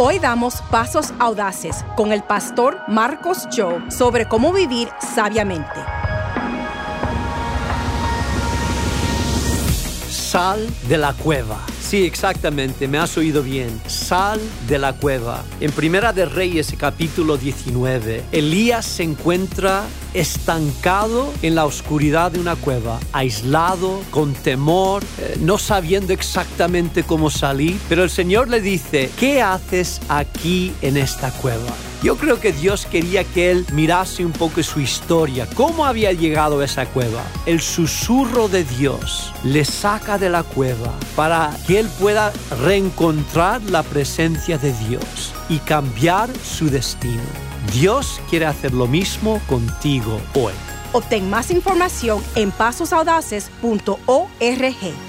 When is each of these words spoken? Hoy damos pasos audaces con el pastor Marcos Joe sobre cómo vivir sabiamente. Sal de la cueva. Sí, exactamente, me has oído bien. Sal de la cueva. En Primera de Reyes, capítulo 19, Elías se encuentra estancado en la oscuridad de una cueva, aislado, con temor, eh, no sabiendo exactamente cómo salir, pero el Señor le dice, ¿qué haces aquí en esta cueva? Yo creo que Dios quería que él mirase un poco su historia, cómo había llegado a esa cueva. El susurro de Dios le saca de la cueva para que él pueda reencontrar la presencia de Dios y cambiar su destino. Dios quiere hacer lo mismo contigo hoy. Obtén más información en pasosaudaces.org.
Hoy 0.00 0.20
damos 0.20 0.62
pasos 0.70 1.12
audaces 1.18 1.84
con 1.96 2.12
el 2.12 2.22
pastor 2.22 2.78
Marcos 2.86 3.48
Joe 3.52 3.90
sobre 3.90 4.28
cómo 4.28 4.52
vivir 4.52 4.88
sabiamente. 5.00 5.80
Sal 10.08 10.68
de 10.88 10.98
la 10.98 11.12
cueva. 11.14 11.58
Sí, 11.88 12.04
exactamente, 12.04 12.86
me 12.86 12.98
has 12.98 13.16
oído 13.16 13.42
bien. 13.42 13.80
Sal 13.86 14.38
de 14.68 14.78
la 14.78 14.92
cueva. 14.92 15.42
En 15.58 15.72
Primera 15.72 16.12
de 16.12 16.26
Reyes, 16.26 16.74
capítulo 16.76 17.38
19, 17.38 18.24
Elías 18.30 18.84
se 18.84 19.04
encuentra 19.04 19.84
estancado 20.12 21.32
en 21.40 21.54
la 21.54 21.64
oscuridad 21.64 22.32
de 22.32 22.40
una 22.40 22.56
cueva, 22.56 23.00
aislado, 23.12 24.02
con 24.10 24.34
temor, 24.34 25.02
eh, 25.18 25.36
no 25.40 25.56
sabiendo 25.56 26.12
exactamente 26.12 27.04
cómo 27.04 27.30
salir, 27.30 27.78
pero 27.88 28.04
el 28.04 28.10
Señor 28.10 28.48
le 28.48 28.60
dice, 28.60 29.10
¿qué 29.18 29.40
haces 29.40 30.00
aquí 30.10 30.74
en 30.82 30.98
esta 30.98 31.30
cueva? 31.30 31.72
Yo 32.00 32.16
creo 32.16 32.38
que 32.38 32.52
Dios 32.52 32.86
quería 32.86 33.24
que 33.24 33.50
él 33.50 33.66
mirase 33.72 34.24
un 34.24 34.30
poco 34.30 34.62
su 34.62 34.78
historia, 34.78 35.48
cómo 35.54 35.84
había 35.84 36.12
llegado 36.12 36.60
a 36.60 36.64
esa 36.64 36.86
cueva. 36.86 37.24
El 37.44 37.60
susurro 37.60 38.48
de 38.48 38.62
Dios 38.62 39.32
le 39.42 39.64
saca 39.64 40.16
de 40.16 40.30
la 40.30 40.44
cueva 40.44 40.94
para 41.16 41.50
que 41.66 41.77
él 41.78 41.88
pueda 41.98 42.32
reencontrar 42.62 43.62
la 43.62 43.82
presencia 43.82 44.58
de 44.58 44.72
Dios 44.72 45.34
y 45.48 45.58
cambiar 45.58 46.28
su 46.38 46.70
destino. 46.70 47.22
Dios 47.72 48.20
quiere 48.28 48.46
hacer 48.46 48.74
lo 48.74 48.86
mismo 48.86 49.40
contigo 49.46 50.20
hoy. 50.34 50.52
Obtén 50.92 51.30
más 51.30 51.50
información 51.50 52.22
en 52.34 52.50
pasosaudaces.org. 52.50 55.07